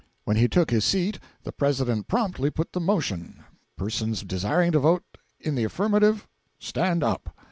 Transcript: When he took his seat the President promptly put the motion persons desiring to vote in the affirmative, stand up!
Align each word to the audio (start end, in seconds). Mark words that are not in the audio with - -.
When 0.23 0.35
he 0.35 0.47
took 0.47 0.71
his 0.71 0.83
seat 0.83 1.19
the 1.43 1.51
President 1.51 2.07
promptly 2.07 2.49
put 2.49 2.73
the 2.73 2.79
motion 2.79 3.43
persons 3.75 4.23
desiring 4.23 4.71
to 4.71 4.79
vote 4.79 5.03
in 5.39 5.53
the 5.53 5.63
affirmative, 5.65 6.27
stand 6.57 7.03
up! 7.03 7.37